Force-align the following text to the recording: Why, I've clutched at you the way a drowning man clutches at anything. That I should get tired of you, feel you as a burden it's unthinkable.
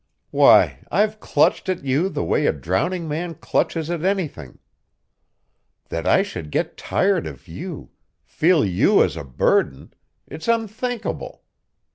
Why, 0.31 0.79
I've 0.91 1.19
clutched 1.19 1.69
at 1.69 1.85
you 1.85 2.09
the 2.09 2.23
way 2.23 2.47
a 2.47 2.51
drowning 2.51 3.07
man 3.07 3.35
clutches 3.35 3.87
at 3.91 4.03
anything. 4.03 4.57
That 5.89 6.07
I 6.07 6.23
should 6.23 6.49
get 6.49 6.75
tired 6.75 7.27
of 7.27 7.47
you, 7.47 7.91
feel 8.25 8.65
you 8.65 9.03
as 9.03 9.15
a 9.15 9.23
burden 9.23 9.93
it's 10.27 10.47
unthinkable. 10.47 11.43